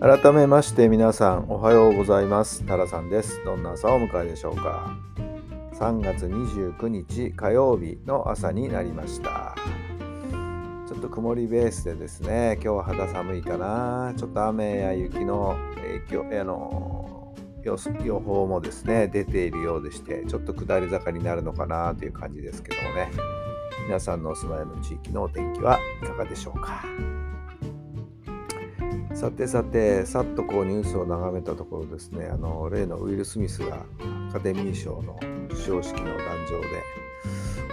[0.00, 2.64] 改めまして皆さんおはようございます。
[2.64, 3.44] タラさんです。
[3.44, 4.96] どんな朝をお迎えでしょうか。
[5.74, 9.54] 3月29日火曜日の朝になりました。
[10.88, 14.14] ちょっと曇りベースでですね今日は肌寒いかな。
[14.16, 23.10] ちょっと雨や雪の影響あの予報もですね出ているようでしてちょっと下り坂になるのかなという感じですけどもね。
[23.84, 26.84] 皆さんのお住まいの地域のお天気はいかがでしょうか。
[29.14, 33.84] さてさて、さっとこうニュースを眺めたところですね、あの例のウィル・スミスが
[34.30, 35.18] アカデミー賞の
[35.50, 36.16] 授賞式の壇
[36.50, 36.82] 上で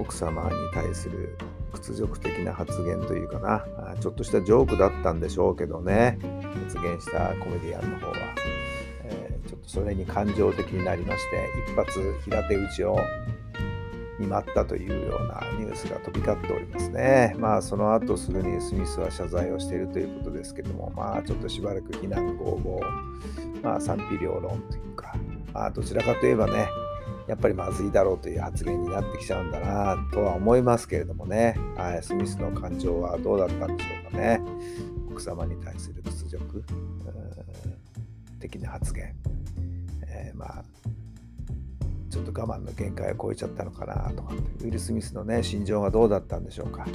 [0.00, 1.36] 奥様に対する
[1.72, 6.18] 屈辱的な発言というかな、ちょっとしたジョークだったんでしょうけどね、
[6.66, 8.14] 発言したコメディアンの方は、
[9.04, 12.98] えー、ちょっとそれに感情的になりまして、一発平手打ちを
[14.22, 17.34] に待ったというようなニュースが飛び交っておりますね。
[17.38, 22.80] まあその後すぐにスミスは謝罪をしているということですけども、まあちょっとしばらく非難合々、
[23.62, 25.14] まあ賛否両論というか、
[25.52, 26.66] まあどちらかといえばね、
[27.26, 34.40] やっぱりまずいだろうという発言になってきちゃうんだなとは思いますけれどもね、はい、スミスの感情はどうだったんでしょうかね。
[35.10, 36.64] 奥様に対する屈辱
[38.40, 39.14] 的な発言。
[40.08, 40.64] えー、まあ
[42.12, 46.82] ちょっと我慢の限界を超えちゃったのかなとかウィル・スミスのね心情がどうだったんでしょうか。
[46.82, 46.92] はい。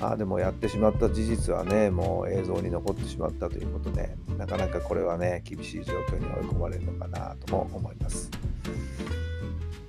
[0.00, 8.30] まあでもやってしまった事実はねもう映像に残ってしまったということでなかなかこれはね厳しい状況に追い込まれるのかなとも思います、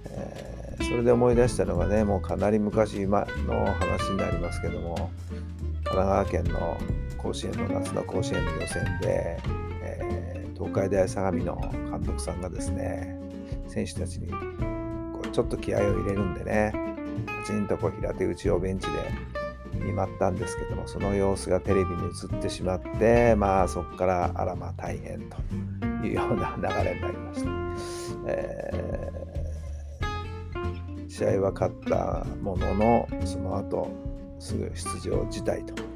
[0.05, 5.11] えー、それで思い出したのがねもうかなり昔の話になりますけども
[5.83, 6.77] 神奈川県の
[7.17, 9.39] 甲子園の夏の甲子園の予選で、
[9.83, 13.18] え、東海大相模の監督さんがですね
[13.69, 14.31] 選手たちに
[15.13, 16.73] こうちょっと気合を入れるんでね、
[17.43, 25.37] きちんとこう平手打ちをベンチで見舞ったんですけども、その様子がテレビに映ってしまって、まあそこからあらまあ大変と
[26.05, 27.49] いうような流れになりました。
[28.27, 33.87] えー、試合は勝ったものの、その後
[34.39, 35.87] すぐ出場辞退という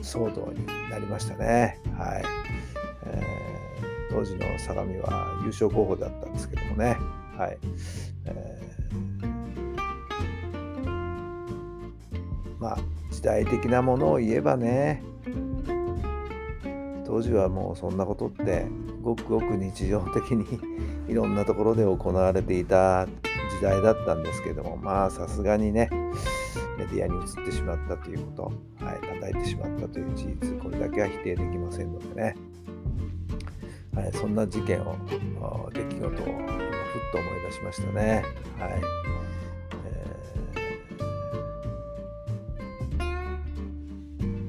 [0.00, 1.80] 騒動になりましたね。
[1.98, 2.24] はい。
[4.16, 6.96] 当時の相模は優勝候補だったんですけどもね、
[7.36, 7.58] はい。
[8.24, 9.26] えー、
[12.58, 12.78] まあ
[13.10, 15.02] 時代的なものを言えばね
[17.04, 18.64] 当時はもうそんなことって
[19.02, 20.46] ごくごく日常的に
[21.12, 23.12] いろんなところで行われていた時
[23.60, 25.90] 代だったんですけどもまあさすがにね
[26.78, 32.34] メディアに移ってしまったということ、はい、叩いてしまったという事実これだけは否定できませんのでね。
[33.96, 34.94] はい、そんな事件を
[35.72, 36.28] 出来事をふっと
[37.18, 38.24] 思い出しましたね。
[38.58, 38.82] はい
[39.86, 40.04] え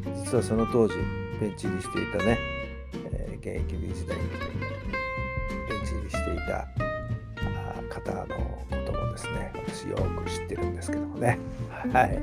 [0.09, 0.95] ー、実はその当時
[1.39, 2.37] ベンチ入りしていたね、
[3.13, 6.67] えー、現役理事代にベンチ入りしていた
[7.89, 8.35] 方の
[8.69, 11.39] こともですね私よく知ってるんですけどもね。
[11.93, 12.19] はい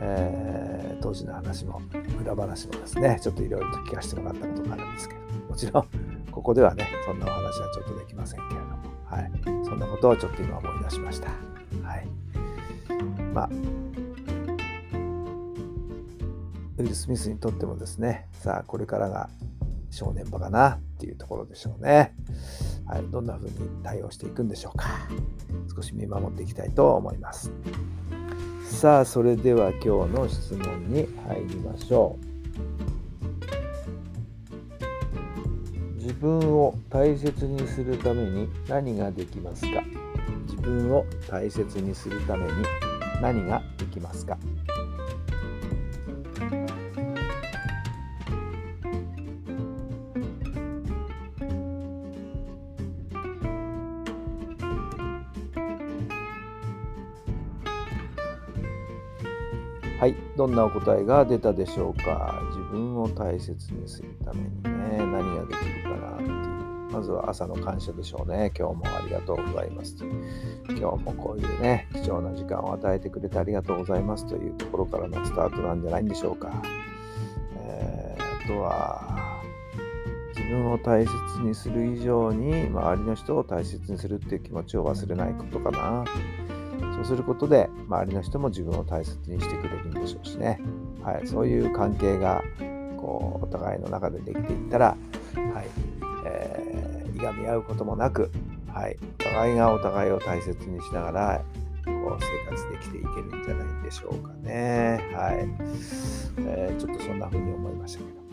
[0.00, 1.80] えー、当時の話も
[2.20, 9.30] 裏話もですねちょっといろいろと聞かせてもらったことがあるんですけどもちろんここではね、そんなお話はちょっとできませんけれども、はい。
[9.64, 11.28] そんなことをちょっと今思い出しました。
[11.82, 12.08] はい。
[13.32, 13.50] まあ、
[16.76, 19.28] ウィル・スミスにとってもですね、さあ、これからが
[19.90, 22.14] 正念場かなっていうところでしょうね。
[22.86, 23.04] はい。
[23.10, 24.88] どんな風に対応していくんでしょうか。
[25.74, 27.52] 少し見守っていきたいと思います。
[28.64, 32.33] さあ、それでは今日の質問に入りましょう。
[36.24, 39.82] 分を大切にするために何ができますか？
[40.48, 42.52] 自分を大切にするために
[43.20, 44.38] 何ができますか？
[60.04, 62.38] はい、どんなお答えが出たでしょうか？
[62.50, 66.30] 自分を大切にするためにね、何ができるかなっていう。
[66.92, 68.52] まずは朝の感謝でしょうね。
[68.54, 69.96] 今日もありがとうございます。
[70.68, 76.52] 今日もこういうね、貴重な時間を与えてくれてありがとうございますというところからのスタートなんじゃないんでしょうか。
[77.56, 79.42] えー、あとは、
[80.36, 86.04] 自分を大切にする以上に周りの人を大切にするっていう気持ちを忘れないことかな。
[86.94, 90.60] そうすることで周りの人も自分を大切にしてくれるんでしょうしね。
[91.02, 92.42] はい、そういう関係が
[92.96, 94.96] こうお互いの中でできていったら、
[95.34, 95.66] はい
[96.24, 98.30] えー、いがみ合うこともなく、
[98.72, 101.44] はい、お互いがお互いを大切にしながら
[101.84, 105.10] こう生活できていけるんじゃないでしょうかね。
[105.14, 105.48] はい
[106.38, 108.24] えー、ちょっとそんな風に思いましたけど。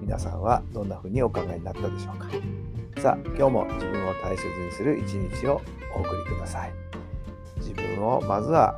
[0.00, 2.28] 皆さんはどんな風にお考えになったでしょうか
[3.00, 5.60] さあ今日も自分を大切にする一日を
[5.94, 6.89] お送りください
[7.74, 8.76] 自分をまずは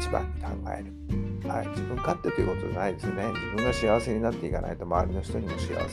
[0.00, 3.26] 一番に考える、はい、自分勝手ということじゃないですよね。
[3.26, 5.92] 自分が幸せになっていかないと周りの人にも幸せを振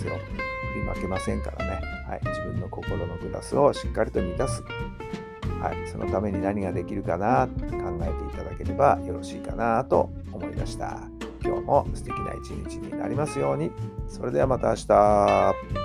[0.75, 4.63] りまけませんからね、はい、自分の心のグラスをしっかりと満たす。
[5.61, 10.99] はい、そのために何ができるかなって考えていただければよろしいかなと思いました。
[11.43, 13.71] 今日も素敵な一日になりますように。
[14.07, 15.84] それではまた明日。